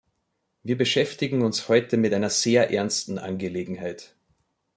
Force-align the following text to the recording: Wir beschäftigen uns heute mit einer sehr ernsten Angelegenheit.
Wir 0.63 0.79
beschäftigen 0.79 1.43
uns 1.43 1.67
heute 1.69 1.95
mit 1.95 2.11
einer 2.11 2.31
sehr 2.31 2.71
ernsten 2.71 3.19
Angelegenheit. 3.19 4.15